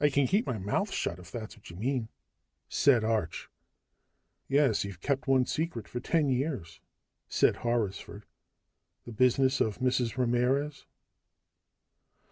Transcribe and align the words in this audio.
"I 0.00 0.08
can 0.08 0.28
keep 0.28 0.46
my 0.46 0.56
mouth 0.58 0.92
shut, 0.92 1.18
if 1.18 1.32
that's 1.32 1.56
what 1.56 1.68
you 1.68 1.74
mean," 1.74 2.06
said 2.68 3.02
Arch. 3.02 3.48
"Yes. 4.46 4.84
You 4.84 4.94
kept 4.94 5.26
one 5.26 5.46
secret 5.46 5.88
for 5.88 5.98
ten 5.98 6.28
years," 6.28 6.78
said 7.28 7.56
Horrisford. 7.56 8.22
"The 9.04 9.10
business 9.10 9.60
of 9.60 9.78
Mrs. 9.78 10.16
Ramirez." 10.16 10.86